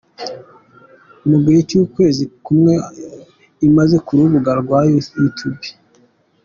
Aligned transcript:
mu 1.29 1.37
gihe 1.43 1.59
cy’ukwezi 1.69 2.23
kumwe 2.45 2.73
imaze 3.67 3.95
ku 4.05 4.11
rubuga 4.17 4.51
rwa 4.61 4.79
Youtube. 5.19 5.63